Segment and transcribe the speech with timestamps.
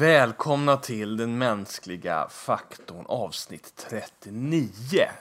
[0.00, 4.68] Välkomna till den mänskliga faktorn avsnitt 39.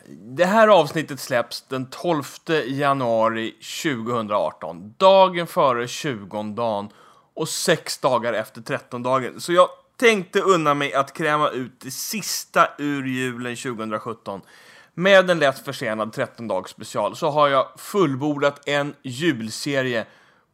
[0.08, 2.24] Det här avsnittet släpps den 12
[2.66, 3.52] januari
[3.84, 6.90] 2018, dagen före 20 dagen
[7.34, 9.42] och sex dagar efter 13 dagen.
[9.42, 14.42] Så jag tänkte unna mig att kräma ut det sista ur julen 2017.
[14.94, 20.06] Med en lätt försenad 13 dags special så har jag fullbordat en julserie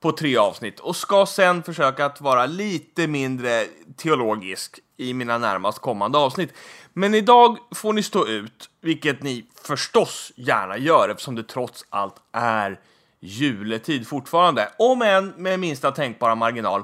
[0.06, 3.66] på tre avsnitt och ska sen försöka att vara lite mindre
[3.98, 6.54] teologisk i mina närmast kommande avsnitt.
[6.94, 12.16] Men idag får ni stå ut, vilket ni förstås gärna gör eftersom det trots allt
[12.32, 12.80] är
[13.20, 16.84] juletid fortfarande, om än med minsta tänkbara marginal.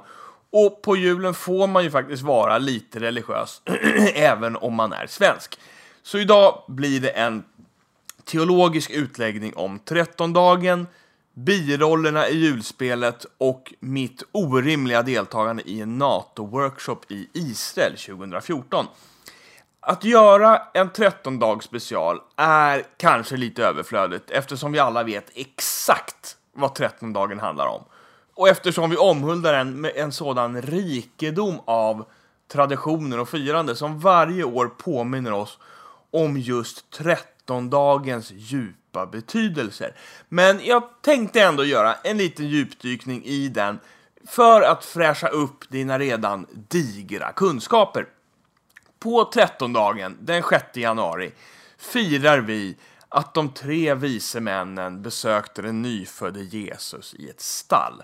[0.51, 3.61] Och på julen får man ju faktiskt vara lite religiös,
[4.15, 5.59] även om man är svensk.
[6.03, 7.43] Så idag blir det en
[8.25, 10.87] teologisk utläggning om trettondagen,
[11.33, 18.85] birollerna i julspelet och mitt orimliga deltagande i en NATO-workshop i Israel 2014.
[19.79, 26.71] Att göra en 13-dags special är kanske lite överflödigt eftersom vi alla vet exakt vad
[26.71, 27.83] 13-dagen handlar om.
[28.35, 32.05] Och eftersom vi omhuldar den med en sådan rikedom av
[32.51, 35.59] traditioner och firande som varje år påminner oss
[36.11, 38.31] om just 13-dagens
[38.91, 39.95] djupa betydelser.
[40.29, 43.79] Men jag tänkte ändå göra en liten djupdykning i den
[44.27, 48.05] för att fräscha upp dina redan digra kunskaper.
[48.99, 51.31] På trettondagen, den 6 januari,
[51.77, 52.77] firar vi
[53.09, 58.03] att de tre vise männen besökte den nyfödde Jesus i ett stall.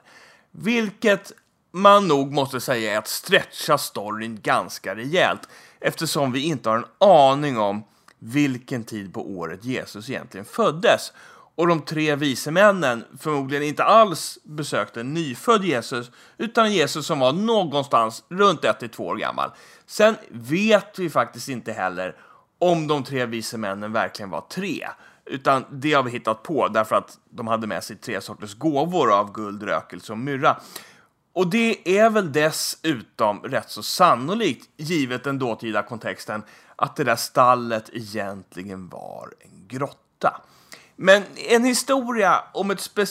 [0.51, 1.31] Vilket
[1.71, 6.85] man nog måste säga är att stretcha storyn ganska rejält eftersom vi inte har en
[6.99, 7.83] aning om
[8.19, 11.13] vilken tid på året Jesus egentligen föddes.
[11.55, 17.19] Och de tre vise männen förmodligen inte alls besökte en nyfödd Jesus, utan Jesus som
[17.19, 19.51] var någonstans runt 1-2 år gammal.
[19.85, 22.15] Sen vet vi faktiskt inte heller
[22.59, 24.87] om de tre vise männen verkligen var tre,
[25.25, 29.13] utan det har vi hittat på därför att de hade med sig tre sorters gåvor
[29.13, 30.57] av guld, rökelse och myrra.
[31.37, 36.43] Och det är väl dessutom rätt så sannolikt, givet den dåtida kontexten,
[36.75, 40.41] att det där stallet egentligen var en grotta.
[40.95, 43.05] Men en historia om ett spe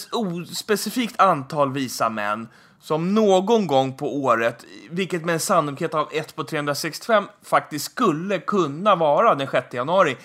[0.54, 2.48] specifikt antal visa män
[2.80, 8.38] som någon gång på året, vilket med en sannolikhet av 1 på 365 faktiskt skulle
[8.38, 10.16] kunna vara den 6 januari,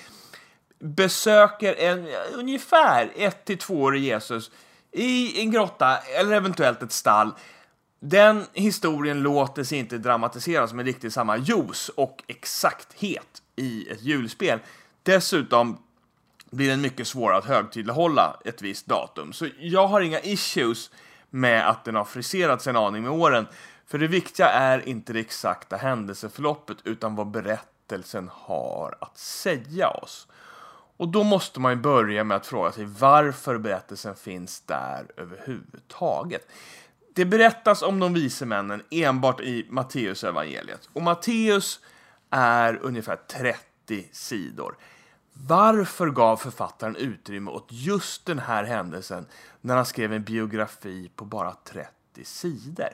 [0.80, 4.52] besöker en ungefär 1–2-årig Jesus
[4.92, 7.32] i en grotta eller eventuellt ett stall
[8.04, 14.60] den historien låter sig inte dramatiseras med riktigt samma juice och exakthet i ett julspel.
[15.04, 15.78] Dessutom
[16.52, 19.34] blir den mycket svårare att högtidlighålla ett visst datum.
[19.34, 20.92] Så jag har inga issues
[21.30, 23.48] med att den har friserats en aning med åren.
[23.88, 30.28] För det viktiga är inte det exakta händelseförloppet utan vad berättelsen har att säga oss.
[30.98, 36.48] Och då måste man ju börja med att fråga sig varför berättelsen finns där överhuvudtaget.
[37.14, 41.80] Det berättas om de vise männen enbart i Matteus evangeliet och Matteus
[42.30, 44.78] är ungefär 30 sidor.
[45.34, 49.26] Varför gav författaren utrymme åt just den här händelsen
[49.62, 51.90] när han skrev en biografi på bara 30
[52.24, 52.90] sidor?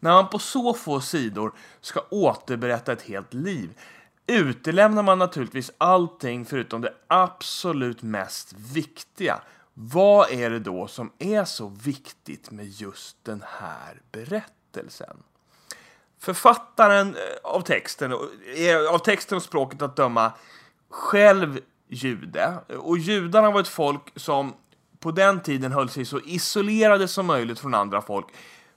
[0.00, 3.78] När man på så få sidor ska återberätta ett helt liv
[4.26, 9.40] utelämnar man naturligtvis allting förutom det absolut mest viktiga,
[9.78, 15.16] vad är det då som är så viktigt med just den här berättelsen?
[16.18, 20.32] Författaren eh, av texten, eh, av texten och språket att döma,
[20.88, 22.58] själv jude.
[22.78, 24.54] Och judarna var ett folk som
[24.98, 28.26] på den tiden höll sig så isolerade som möjligt från andra folk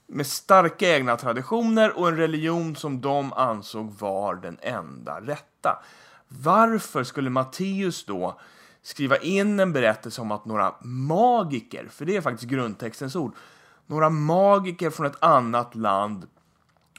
[0.06, 5.82] med starka egna traditioner och en religion som de ansåg var den enda rätta.
[6.28, 8.40] Varför skulle Matteus då
[8.82, 13.34] skriva in en berättelse om att några magiker, för det är faktiskt grundtextens ord,
[13.86, 16.26] några magiker från ett annat land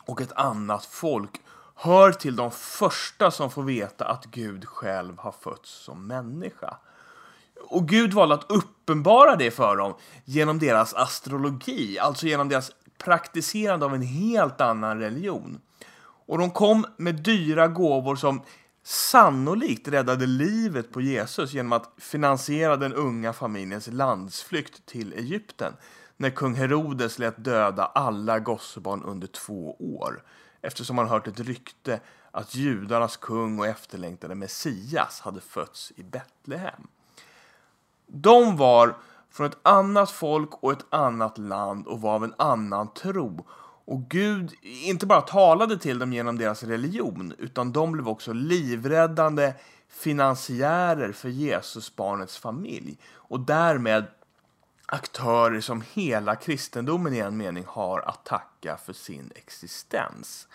[0.06, 1.42] och ett annat folk
[1.76, 6.78] hör till de första som får veta att Gud själv har fötts som människa.
[7.70, 9.94] Och Gud valde att uppenbara det för dem
[10.26, 15.60] genom deras astrologi, alltså genom deras praktiserande av en helt annan religion.
[16.26, 18.42] Och de kom med dyra gåvor som
[18.84, 25.74] sannolikt räddade livet på Jesus genom att finansiera den unga familjens landsflykt till Egypten
[26.18, 30.24] när kung Herodes lät döda alla gossebarn under två år
[30.62, 32.00] eftersom han hört ett rykte
[32.32, 36.88] att judarnas kung och efterlängtade Messias hade fötts i Betlehem.
[38.08, 38.98] De var
[39.32, 43.46] från ett annat folk och ett annat land och var av en annan tro
[43.86, 49.54] och Gud inte bara talade till dem genom deras religion, utan de blev också livräddande
[49.90, 54.06] finansiärer för Jesusbarnets familj och därmed
[54.86, 60.48] aktörer som hela kristendomen i en mening har att tacka för sin existens.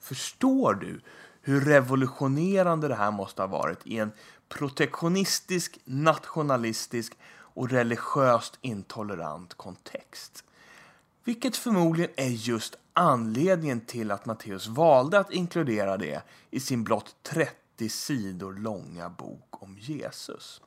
[0.00, 1.00] Förstår du
[1.42, 4.12] hur revolutionerande det här måste ha varit i en
[4.48, 10.44] protektionistisk, nationalistisk och religiöst intolerant kontext?
[11.24, 17.16] Vilket förmodligen är just anledningen till att Matteus valde att inkludera det i sin blott
[17.22, 20.60] 30 sidor långa bok om Jesus.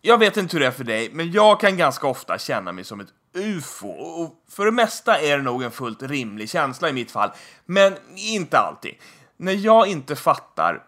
[0.00, 2.84] Jag vet inte hur det är för dig, men jag kan ganska ofta känna mig
[2.84, 3.88] som ett ufo.
[3.88, 7.30] Och för det mesta är det nog en fullt rimlig känsla i mitt fall,
[7.66, 8.94] men inte alltid.
[9.36, 10.84] När jag inte fattar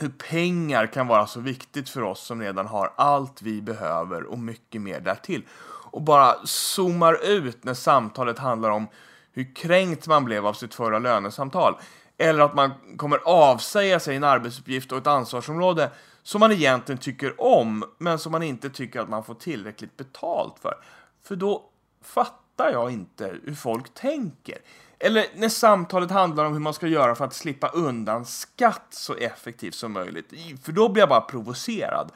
[0.00, 4.38] hur pengar kan vara så viktigt för oss som redan har allt vi behöver och
[4.38, 5.42] mycket mer därtill.
[5.90, 8.86] Och bara zoomar ut när samtalet handlar om
[9.32, 11.78] hur kränkt man blev av sitt förra lönesamtal.
[12.18, 15.90] Eller att man kommer avsäga sig en arbetsuppgift och ett ansvarsområde
[16.22, 20.58] som man egentligen tycker om, men som man inte tycker att man får tillräckligt betalt
[20.62, 20.74] för.
[21.22, 21.64] För då
[22.02, 24.58] fattar jag inte hur folk tänker.
[24.98, 29.14] Eller när samtalet handlar om hur man ska göra för att slippa undan skatt så
[29.14, 30.32] effektivt som möjligt.
[30.62, 32.12] För då blir jag bara provocerad.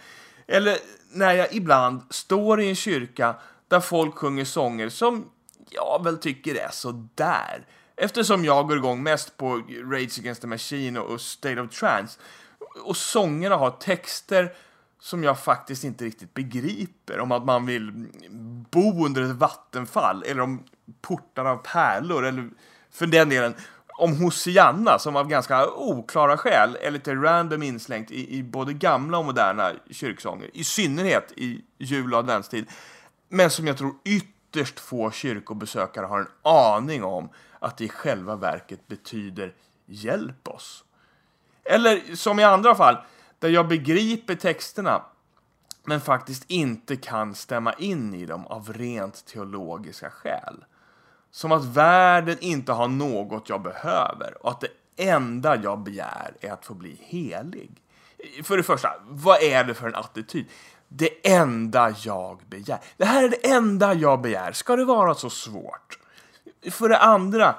[0.46, 0.76] Eller
[1.12, 3.34] när jag ibland står i en kyrka
[3.68, 5.24] där folk sjunger sånger som
[5.70, 7.66] jag väl tycker är så där.
[7.96, 9.62] Eftersom jag går igång mest på
[9.92, 12.18] Rage Against the Machine och State of Trance.
[12.84, 14.54] Och sångerna har texter
[15.00, 17.20] som jag faktiskt inte riktigt begriper.
[17.20, 18.08] Om att man vill
[18.70, 20.64] bo under ett vattenfall eller om
[21.00, 22.50] portar av pärlor eller
[22.90, 23.54] för den delen
[24.00, 29.18] om Hosianna som av ganska oklara skäl är lite random inslängt i, i både gamla
[29.18, 30.50] och moderna kyrksånger.
[30.52, 32.66] I synnerhet i jul och adventstid.
[33.28, 38.36] Men som jag tror ytterst få kyrkobesökare har en aning om att det i själva
[38.36, 39.54] verket betyder
[39.86, 40.84] hjälp oss.
[41.64, 42.96] Eller som i andra fall,
[43.40, 45.02] där jag begriper texterna
[45.84, 50.64] men faktiskt inte kan stämma in i dem av rent teologiska skäl.
[51.30, 54.68] Som att världen inte har något jag behöver och att det
[55.08, 57.70] enda jag begär är att få bli helig.
[58.42, 60.46] För det första, vad är det för en attityd?
[60.88, 62.78] Det enda jag begär.
[62.96, 64.52] Det här är det enda jag begär.
[64.52, 65.98] Ska det vara så svårt?
[66.70, 67.54] För det andra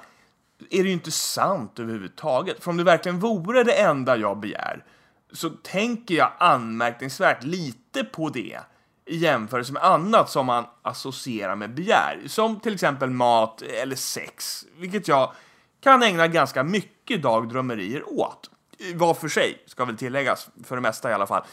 [0.69, 2.63] är det ju inte sant överhuvudtaget.
[2.63, 4.83] För om det verkligen vore det enda jag begär
[5.31, 8.59] så tänker jag anmärkningsvärt lite på det
[9.05, 12.21] i jämförelse med annat som man associerar med begär.
[12.27, 15.33] Som till exempel mat eller sex, vilket jag
[15.81, 18.49] kan ägna ganska mycket dagdrömmerier åt.
[18.95, 21.43] Var för sig, ska väl tilläggas, för det mesta i alla fall.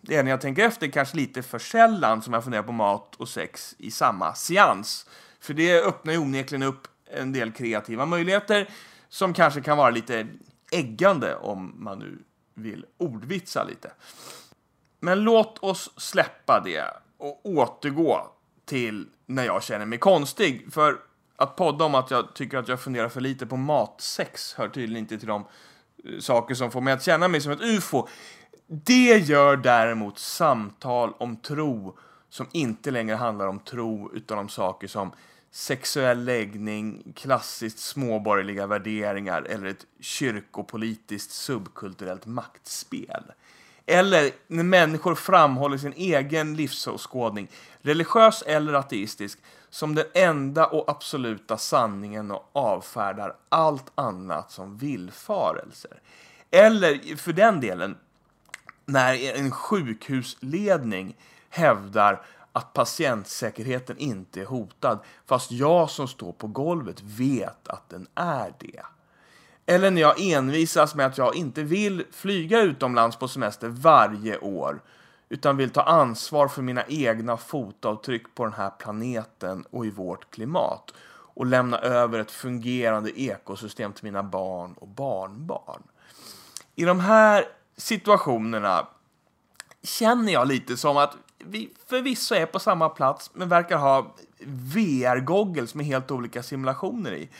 [0.00, 3.14] Det är när jag tänker efter kanske lite för sällan som jag funderar på mat
[3.16, 5.06] och sex i samma seans.
[5.40, 8.68] För det öppnar ju onekligen upp en del kreativa möjligheter
[9.08, 10.26] som kanske kan vara lite
[10.72, 12.18] äggande om man nu
[12.54, 13.92] vill ordvitsa lite.
[15.00, 16.84] Men låt oss släppa det
[17.18, 18.30] och återgå
[18.64, 20.72] till när jag känner mig konstig.
[20.72, 20.96] För
[21.36, 25.04] att podda om att jag tycker att jag funderar för lite på matsex hör tydligen
[25.04, 25.44] inte till de
[26.04, 28.06] eh, saker som får mig att känna mig som ett ufo.
[28.66, 34.88] Det gör däremot samtal om tro som inte längre handlar om tro utan om saker
[34.88, 35.12] som
[35.52, 43.22] sexuell läggning, klassiskt småborgerliga värderingar eller ett kyrkopolitiskt subkulturellt maktspel.
[43.86, 47.48] Eller när människor framhåller sin egen livsåskådning,
[47.80, 49.38] religiös eller ateistisk,
[49.70, 56.00] som den enda och absoluta sanningen och avfärdar allt annat som villfarelser.
[56.50, 57.96] Eller för den delen,
[58.84, 61.16] när en sjukhusledning
[61.50, 68.06] hävdar att patientsäkerheten inte är hotad, fast jag som står på golvet vet att den
[68.14, 68.82] är det.
[69.66, 74.82] Eller när jag envisas med att jag inte vill flyga utomlands på semester varje år,
[75.28, 80.30] utan vill ta ansvar för mina egna fotavtryck på den här planeten och i vårt
[80.30, 80.94] klimat
[81.34, 85.82] och lämna över ett fungerande ekosystem till mina barn och barnbarn.
[86.74, 87.44] I de här
[87.76, 88.86] situationerna
[89.82, 94.14] känner jag lite som att vi förvisso är på samma plats men verkar ha
[94.46, 97.30] VR-goggles med helt olika simulationer i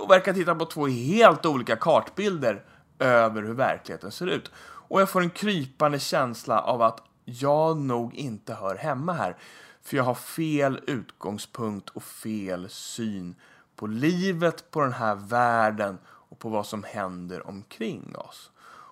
[0.00, 2.64] och verkar titta på två helt olika kartbilder
[2.98, 4.50] över hur verkligheten ser ut.
[4.60, 9.36] Och jag får en krypande känsla av att jag nog inte hör hemma här.
[9.82, 13.34] För jag har fel utgångspunkt och fel syn
[13.76, 18.50] på livet, på den här världen och på vad som händer omkring oss.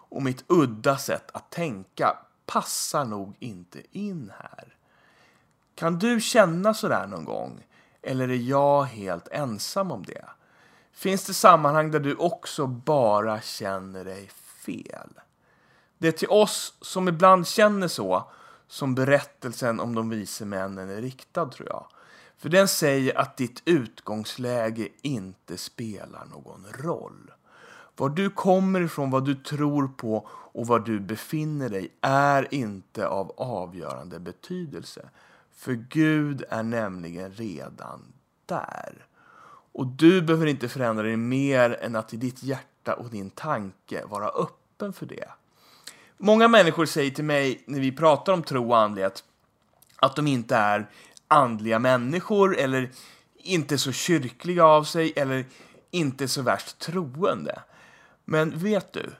[0.09, 2.17] Och mitt udda sätt att tänka
[2.47, 4.77] passar nog inte in här.
[5.75, 7.67] Kan du känna sådär någon gång?
[8.03, 10.25] Eller är jag helt ensam om det?
[10.93, 14.31] Finns det sammanhang där du också bara känner dig
[14.67, 15.11] fel?
[15.99, 18.31] Det är till oss som ibland känner så
[18.69, 21.87] som berättelsen om de vise männen är riktad, tror jag.
[22.39, 27.31] För den säger att ditt utgångsläge inte spelar någon roll.
[27.97, 33.09] Var du kommer ifrån, vad du tror på och var du befinner dig är inte
[33.09, 35.09] av avgörande betydelse.
[35.57, 38.03] För Gud är nämligen redan
[38.47, 39.07] där.
[39.73, 44.05] Och du behöver inte förändra dig mer än att i ditt hjärta och din tanke
[44.05, 45.29] vara öppen för det.
[46.19, 49.25] Många människor säger till mig när vi pratar om tro och andlighet
[49.97, 50.91] att de inte är
[51.29, 52.91] andliga människor eller
[53.37, 55.45] inte så kyrkliga av sig eller
[55.91, 57.63] inte så värst troende.
[58.29, 59.13] Men vet du?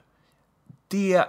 [0.87, 1.25] Det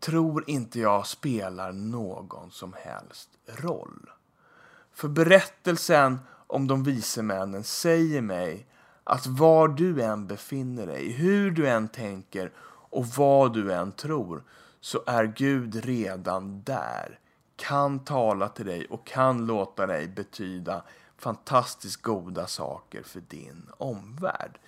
[0.00, 4.10] tror inte jag spelar någon som helst roll.
[4.92, 8.66] För berättelsen om de vise männen säger mig
[9.04, 12.52] att var du än befinner dig, hur du än tänker
[12.90, 14.42] och vad du än tror,
[14.80, 17.18] så är Gud redan där,
[17.56, 20.82] kan tala till dig och kan låta dig betyda
[21.16, 24.58] fantastiskt goda saker för din omvärld.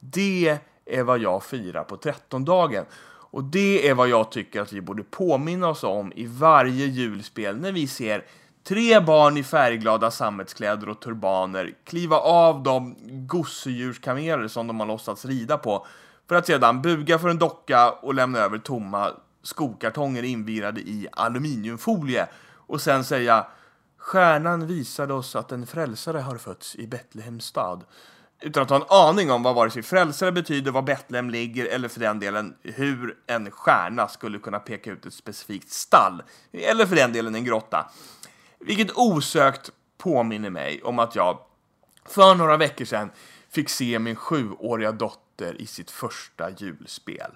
[0.00, 0.58] Det
[0.88, 2.84] är vad jag firar på trettondagen.
[3.30, 7.56] Och det är vad jag tycker att vi borde påminna oss om i varje julspel
[7.56, 8.24] när vi ser
[8.64, 15.24] tre barn i färgglada sammetskläder och turbaner kliva av de gosedjurskameler som de har låtsats
[15.24, 15.86] rida på
[16.28, 19.10] för att sedan buga för en docka och lämna över tomma
[19.42, 23.46] skokartonger invirade i aluminiumfolie och sen säga
[23.98, 27.84] Stjärnan visade oss att en frälsare har fötts i Betlehems stad
[28.40, 31.88] utan att ha en aning om vad vare sig frälsare betyder, var Betlehem ligger eller
[31.88, 36.22] för den delen hur en stjärna skulle kunna peka ut ett specifikt stall.
[36.52, 37.90] Eller för den delen en grotta.
[38.58, 41.38] Vilket osökt påminner mig om att jag
[42.08, 43.10] för några veckor sedan
[43.50, 47.30] fick se min sjuåriga dotter i sitt första julspel.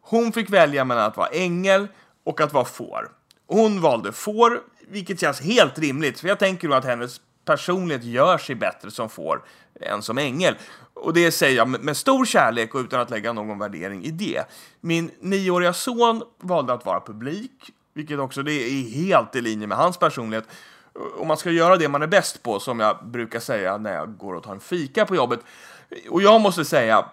[0.00, 1.88] Hon fick välja mellan att vara ängel
[2.24, 3.10] och att vara får.
[3.46, 8.38] Hon valde får, vilket känns helt rimligt, för jag tänker då att hennes personlighet gör
[8.38, 9.42] sig bättre som får
[9.82, 10.54] än som ängel.
[10.94, 14.44] Och det säger jag med stor kärlek och utan att lägga någon värdering i det.
[14.80, 19.78] Min nioåriga son valde att vara publik, vilket också det är helt i linje med
[19.78, 20.44] hans personlighet.
[21.18, 24.16] Och man ska göra det man är bäst på, som jag brukar säga när jag
[24.16, 25.40] går och tar en fika på jobbet.
[26.10, 27.04] Och jag måste säga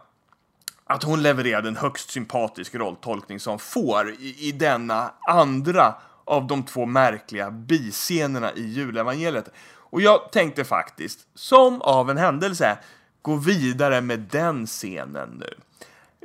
[0.86, 5.96] att hon levererade en högst sympatisk rolltolkning som får i, i denna andra
[6.26, 9.50] av de två märkliga biscenerna i julevangeliet.
[9.90, 12.78] Och jag tänkte faktiskt, som av en händelse,
[13.22, 15.54] gå vidare med den scenen nu.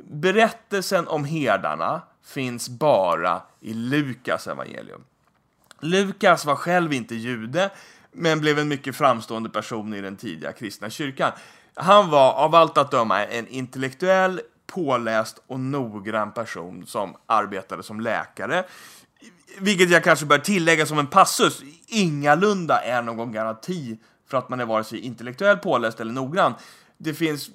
[0.03, 5.03] Berättelsen om herdarna finns bara i Lukas evangelium.
[5.79, 7.69] Lukas var själv inte jude,
[8.11, 11.31] men blev en mycket framstående person i den tidiga kristna kyrkan.
[11.73, 17.99] Han var av allt att döma en intellektuell, påläst och noggrann person som arbetade som
[17.99, 18.63] läkare
[19.59, 23.97] vilket jag kanske bör tillägga som en passus, ingalunda är någon garanti
[24.29, 26.53] för att man är vare sig intellektuellt påläst eller noggrann.
[26.97, 27.53] Det finns eh,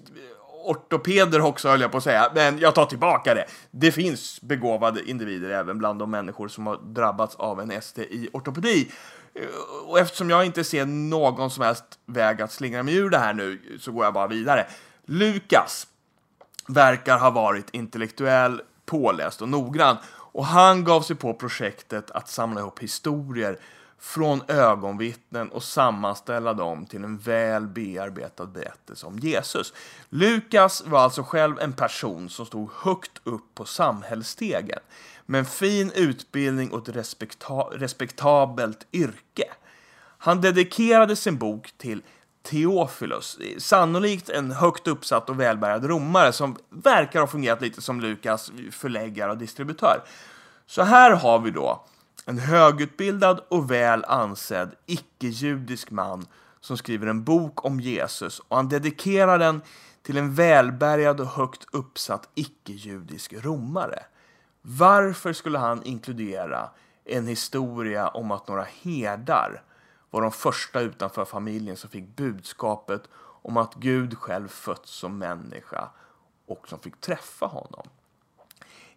[0.64, 3.44] ortopeder också höll jag på att säga, men jag tar tillbaka det.
[3.70, 8.28] Det finns begåvade individer även bland de människor som har drabbats av en ST i
[8.32, 8.90] ortopedi.
[9.35, 9.47] Eh,
[9.87, 13.35] och eftersom jag inte ser någon som helst väg att slingra mig ur det här
[13.35, 14.66] nu så går jag bara vidare.
[15.04, 15.87] Lukas
[16.68, 19.97] verkar ha varit intellektuell, påläst och noggrann
[20.32, 23.58] och han gav sig på projektet att samla ihop historier
[24.00, 29.72] från ögonvittnen och sammanställa dem till en väl bearbetad berättelse om Jesus.
[30.08, 34.78] Lukas var alltså själv en person som stod högt upp på samhällsstegen
[35.26, 39.44] med en fin utbildning och ett respekta respektabelt yrke.
[40.18, 42.02] Han dedikerade sin bok till
[42.42, 48.52] Theophilus, sannolikt en högt uppsatt och välbärgad romare som verkar ha fungerat lite som Lukas
[48.70, 50.02] förläggare och distributör.
[50.66, 51.85] Så här har vi då
[52.26, 56.26] en högutbildad och väl ansedd icke-judisk man
[56.61, 59.62] som skriver en bok om Jesus och han dedikerar den
[60.02, 64.02] till en välbärgad och högt uppsatt icke-judisk romare.
[64.62, 66.70] Varför skulle han inkludera
[67.04, 69.62] en historia om att några herdar
[70.11, 73.02] var de första utanför familjen som fick budskapet
[73.43, 75.88] om att Gud själv fötts som människa
[76.47, 77.87] och som fick träffa honom.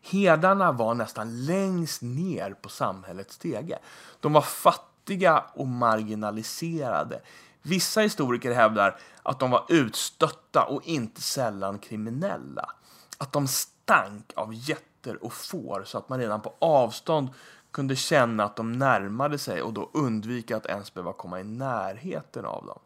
[0.02, 3.80] Herdarna var nästan längst ner på samhällets stege.
[4.20, 7.22] De var fattiga och marginaliserade.
[7.62, 12.70] Vissa historiker hävdar att de var utstötta och inte sällan kriminella.
[13.18, 17.30] Att de stank av getter och får så att man redan på avstånd
[17.74, 22.46] kunde känna att de närmade sig och då undvika att ens behöva komma i närheten
[22.46, 22.80] av dem.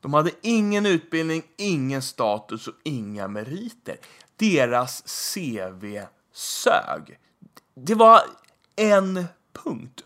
[0.00, 3.96] De hade ingen utbildning, ingen status och inga meriter.
[4.36, 5.02] Deras
[5.34, 6.00] CV
[6.32, 7.18] sög.
[7.74, 8.20] Det var
[8.76, 10.04] en punkt.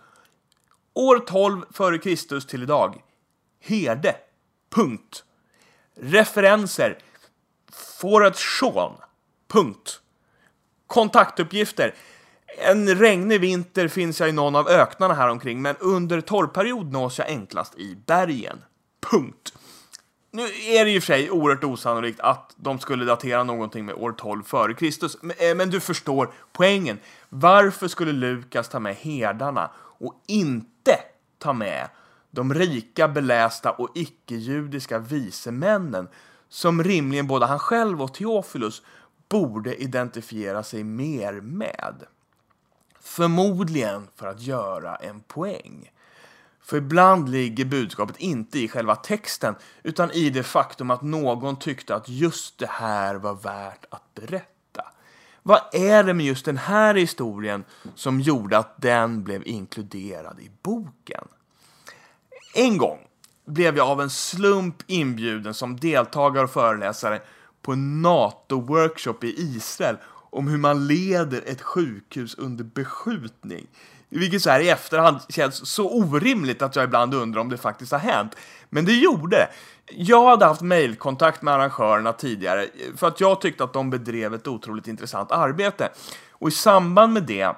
[0.94, 3.02] År 12 före Kristus till idag.
[3.60, 4.16] Herde.
[4.70, 5.24] Punkt.
[5.94, 6.98] Referenser.
[7.72, 8.92] Fåret Sean.
[9.48, 10.00] Punkt.
[10.86, 11.94] Kontaktuppgifter.
[12.58, 17.18] En regnig vinter finns jag i någon av öknarna här omkring, men under torrperiod nås
[17.18, 18.58] jag enklast i bergen.
[19.10, 19.52] Punkt.
[20.30, 23.94] Nu är det i och för sig oerhört osannolikt att de skulle datera någonting med
[23.94, 26.98] år 12 före Kristus, eh, men du förstår poängen.
[27.28, 30.98] Varför skulle Lukas ta med herdarna och inte
[31.38, 31.88] ta med
[32.30, 36.08] de rika, belästa och icke-judiska vise männen
[36.48, 38.82] som rimligen både han själv och Teofilus
[39.28, 42.06] borde identifiera sig mer med?
[43.06, 45.90] Förmodligen för att göra en poäng.
[46.62, 51.94] För ibland ligger budskapet inte i själva texten utan i det faktum att någon tyckte
[51.94, 54.84] att just det här var värt att berätta.
[55.42, 60.50] Vad är det med just den här historien som gjorde att den blev inkluderad i
[60.62, 61.28] boken?
[62.54, 62.98] En gång
[63.46, 67.22] blev jag av en slump inbjuden som deltagare och föreläsare
[67.62, 69.96] på en NATO-workshop i Israel
[70.36, 73.66] om hur man leder ett sjukhus under beskjutning.
[74.08, 77.92] Vilket så här i efterhand känns så orimligt att jag ibland undrar om det faktiskt
[77.92, 78.36] har hänt.
[78.68, 79.48] Men det gjorde det.
[79.90, 82.66] Jag hade haft mejlkontakt med arrangörerna tidigare
[82.96, 85.88] för att jag tyckte att de bedrev ett otroligt intressant arbete.
[86.30, 87.56] Och i samband med det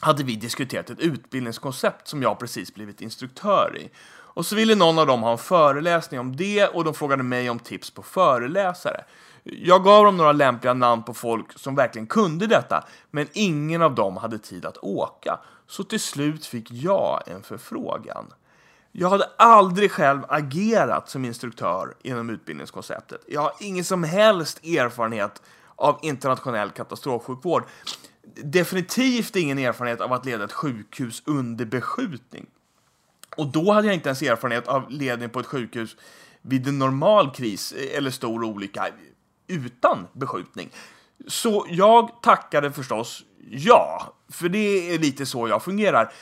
[0.00, 3.90] hade vi diskuterat ett utbildningskoncept som jag precis blivit instruktör i.
[4.34, 7.50] Och så ville någon av dem ha en föreläsning om det och de frågade mig
[7.50, 9.04] om tips på föreläsare.
[9.44, 13.94] Jag gav dem några lämpliga namn på folk som verkligen kunde detta, men ingen av
[13.94, 15.40] dem hade tid att åka.
[15.66, 18.32] Så till slut fick jag en förfrågan.
[18.92, 23.24] Jag hade aldrig själv agerat som instruktör inom utbildningskonceptet.
[23.28, 25.42] Jag har ingen som helst erfarenhet
[25.76, 27.64] av internationell katastrofsjukvård.
[28.34, 32.46] Definitivt ingen erfarenhet av att leda ett sjukhus under beskjutning.
[33.36, 35.96] Och då hade jag inte ens erfarenhet av ledning på ett sjukhus
[36.42, 38.88] vid en normal kris eh, eller stor olycka
[39.46, 40.70] utan beskjutning.
[41.26, 46.12] Så jag tackade förstås ja, för det är lite så jag fungerar.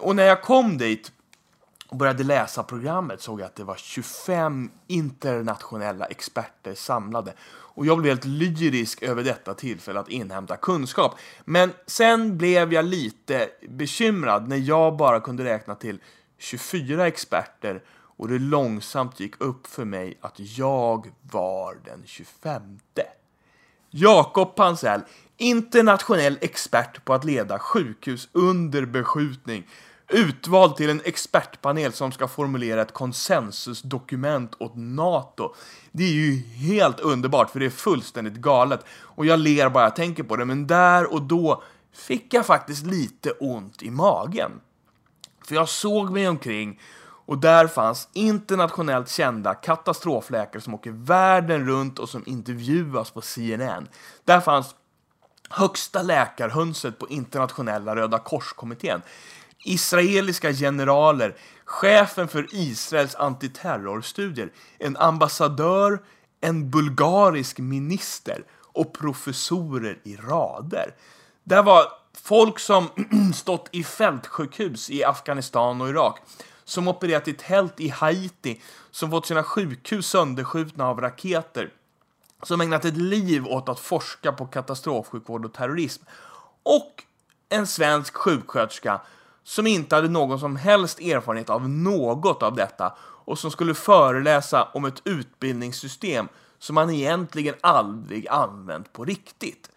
[0.00, 1.12] Och när jag kom dit
[1.88, 7.32] och började läsa programmet såg jag att det var 25 internationella experter samlade.
[7.80, 11.14] Och jag blev helt lyrisk över detta tillfälle att inhämta kunskap.
[11.44, 16.00] Men sen blev jag lite bekymrad när jag bara kunde räkna till
[16.38, 17.82] 24 experter
[18.20, 22.62] och det långsamt gick upp för mig att jag var den 25.
[23.90, 25.00] Jakob Pansell,
[25.36, 29.66] internationell expert på att leda sjukhus under beskjutning,
[30.08, 35.54] utvald till en expertpanel som ska formulera ett konsensusdokument åt NATO.
[35.92, 38.84] Det är ju helt underbart, för det är fullständigt galet.
[38.90, 42.86] Och jag ler bara jag tänker på det, men där och då fick jag faktiskt
[42.86, 44.52] lite ont i magen.
[45.44, 46.80] För jag såg mig omkring
[47.30, 53.88] och där fanns internationellt kända katastrofläkare som åker världen runt och som intervjuas på CNN.
[54.24, 54.74] Där fanns
[55.50, 59.02] högsta läkarhönset på internationella Röda korskommittén.
[59.64, 66.02] Israeliska generaler, chefen för Israels antiterrorstudier, en ambassadör,
[66.40, 70.94] en bulgarisk minister och professorer i rader.
[71.44, 71.84] Där var
[72.22, 72.88] folk som
[73.34, 76.18] stått i fältsjukhus i Afghanistan och Irak
[76.70, 81.72] som opererat i tält i Haiti, som fått sina sjukhus sönderskjutna av raketer,
[82.42, 86.02] som ägnat ett liv åt att forska på katastrofsjukvård och terrorism,
[86.62, 87.04] och
[87.48, 89.00] en svensk sjuksköterska
[89.44, 94.68] som inte hade någon som helst erfarenhet av något av detta och som skulle föreläsa
[94.74, 96.28] om ett utbildningssystem
[96.58, 99.70] som man egentligen aldrig använt på riktigt.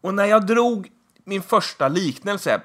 [0.00, 0.90] Och när jag drog
[1.24, 2.62] min första liknelse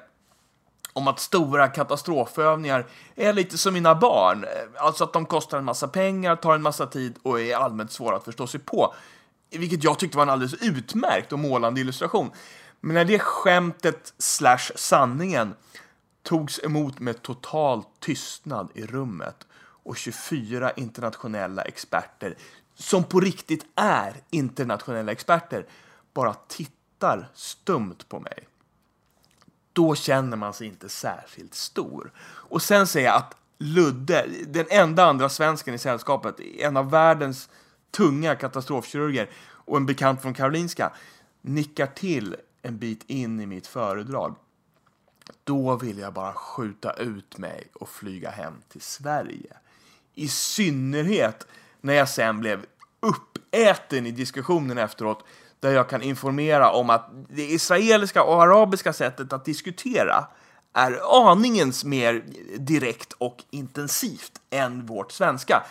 [0.93, 4.45] om att stora katastrofövningar är lite som mina barn.
[4.77, 8.15] Alltså att de kostar en massa pengar, tar en massa tid och är allmänt svåra
[8.15, 8.93] att förstå sig på.
[9.49, 12.31] Vilket jag tyckte var en alldeles utmärkt och målande illustration.
[12.79, 15.53] Men när det skämtet slash sanningen
[16.23, 19.47] togs emot med total tystnad i rummet
[19.83, 22.35] och 24 internationella experter,
[22.75, 25.65] som på riktigt är internationella experter,
[26.13, 28.47] bara tittar stumt på mig
[29.73, 32.11] då känner man sig inte särskilt stor.
[32.25, 37.49] Och sen säger jag att Ludde, den enda andra svensken i sällskapet, en av världens
[37.91, 40.93] tunga katastrofkirurger och en bekant från Karolinska,
[41.41, 44.35] nickar till en bit in i mitt föredrag.
[45.43, 49.57] Då vill jag bara skjuta ut mig och flyga hem till Sverige.
[50.13, 51.47] I synnerhet
[51.81, 52.65] när jag sen blev
[52.99, 55.25] uppäten i diskussionen efteråt
[55.63, 60.27] där jag kan informera om att det israeliska och arabiska sättet att diskutera
[60.73, 60.99] är
[61.31, 62.23] aningens mer
[62.57, 65.63] direkt och intensivt än vårt svenska.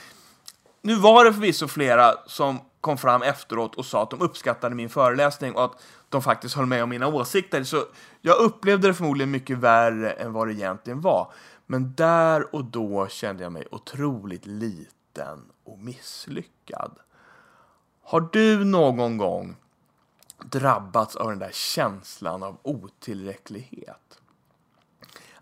[0.82, 4.90] Nu var det förvisso flera som kom fram efteråt och sa att de uppskattade min
[4.90, 7.64] föreläsning och att de faktiskt höll med om mina åsikter.
[7.64, 7.84] Så
[8.20, 11.32] jag upplevde det förmodligen mycket värre än vad det egentligen var.
[11.66, 16.98] Men där och då kände jag mig otroligt liten och misslyckad.
[18.02, 19.56] Har du någon gång
[20.44, 24.18] drabbats av den där känslan av otillräcklighet?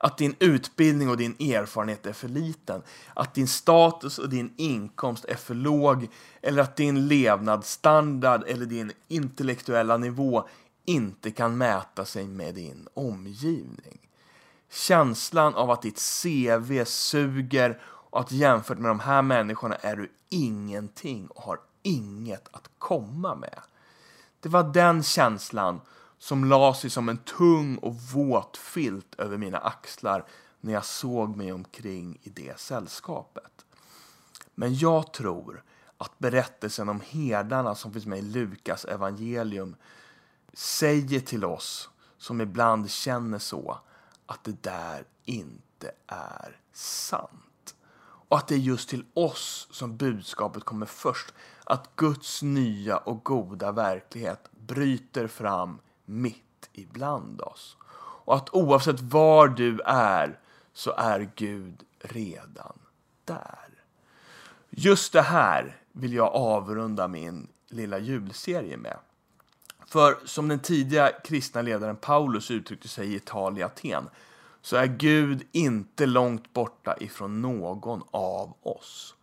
[0.02, 2.82] Att din utbildning och din erfarenhet är för liten.
[3.14, 6.08] Att din status och din inkomst är för låg.
[6.42, 10.48] Eller att din levnadsstandard eller din intellektuella nivå
[10.84, 13.98] inte kan mäta sig med din omgivning.
[14.70, 20.12] Känslan av att ditt CV suger och att jämfört med de här människorna är du
[20.28, 23.60] ingenting och har inget att komma med.
[24.40, 25.80] Det var den känslan
[26.18, 30.26] som la sig som en tung och våt filt över mina axlar
[30.60, 33.64] när jag såg mig omkring i det sällskapet.
[34.54, 35.62] Men jag tror
[35.98, 39.76] att berättelsen om herdarna som finns med i Lukas evangelium
[40.52, 43.78] säger till oss som ibland känner så
[44.26, 47.74] att det där inte är sant.
[48.02, 51.34] Och att det är just till oss som budskapet kommer först.
[51.70, 57.76] Att Guds nya och goda verklighet bryter fram mitt ibland oss.
[58.24, 60.38] Och att oavsett var du är
[60.72, 62.78] så är Gud redan
[63.24, 63.68] där.
[64.70, 68.96] Just det här vill jag avrunda min lilla julserie med.
[69.86, 74.08] För som den tidiga kristna ledaren Paulus uttryckte sig i ett tal i Aten
[74.62, 79.14] så är Gud inte långt borta ifrån någon av oss.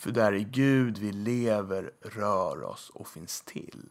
[0.00, 3.88] För där är Gud vi lever, rör oss och finns till.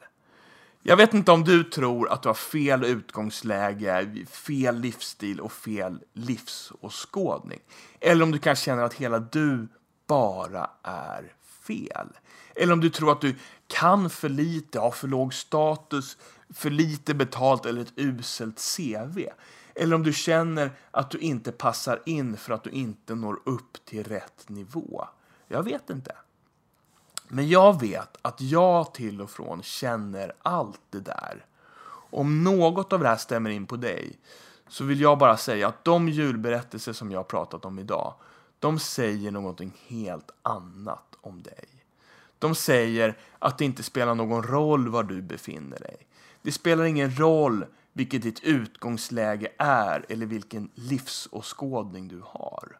[0.82, 6.04] Jag vet inte om du tror att du har fel utgångsläge, fel livsstil och fel
[6.14, 7.60] livsåskådning.
[8.00, 9.68] Eller om du kanske känner att hela du
[10.08, 11.34] bara är
[11.68, 12.08] fel.
[12.56, 13.36] Eller om du tror att du
[13.68, 16.18] kan för lite, har för låg status,
[16.54, 19.20] för lite betalt eller ett uselt CV.
[19.76, 23.86] Eller om du känner att du inte passar in för att du inte når upp
[23.86, 25.08] till rätt nivå.
[25.52, 26.16] Jag vet inte.
[27.28, 31.46] Men jag vet att jag till och från känner allt det där.
[32.12, 34.20] Om något av det här stämmer in på dig
[34.68, 38.14] så vill jag bara säga att de julberättelser som jag har pratat om idag,
[38.60, 41.66] de säger någonting helt annat om dig.
[42.40, 45.98] De säger att det inte spelar någon roll var du befinner dig.
[46.42, 52.80] Det spelar ingen roll vilket ditt utgångsläge är eller vilken livsåskådning du har.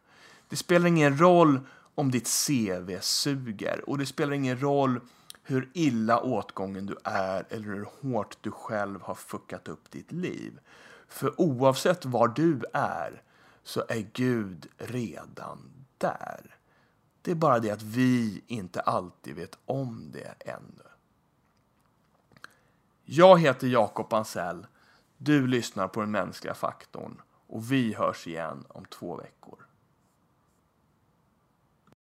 [0.50, 1.60] Det spelar ingen roll
[2.00, 5.00] om ditt CV suger och det spelar ingen roll
[5.44, 10.60] hur illa åtgången du är eller hur hårt du själv har fuckat upp ditt liv.
[11.08, 13.22] För oavsett var du är
[13.64, 15.60] så är Gud redan
[15.98, 16.56] där.
[17.22, 20.84] Det är bara det att vi inte alltid vet om det ännu.
[23.04, 24.68] Jag heter Jakob Ansell.
[25.18, 29.69] Du lyssnar på den mänskliga faktorn och vi hörs igen om två veckor.